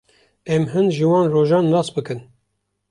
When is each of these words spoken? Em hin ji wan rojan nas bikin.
Em 0.55 0.63
hin 0.71 0.87
ji 0.95 1.05
wan 1.11 1.31
rojan 1.35 1.65
nas 1.73 1.89
bikin. 1.95 2.19